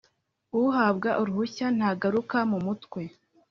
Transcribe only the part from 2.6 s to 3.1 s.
mutwe